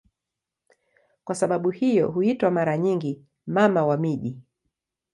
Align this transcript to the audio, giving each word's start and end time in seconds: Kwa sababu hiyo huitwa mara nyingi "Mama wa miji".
Kwa 1.23 1.35
sababu 1.35 1.69
hiyo 1.69 2.09
huitwa 2.11 2.51
mara 2.51 2.77
nyingi 2.77 3.25
"Mama 3.45 3.85
wa 3.85 3.97
miji". 3.97 4.39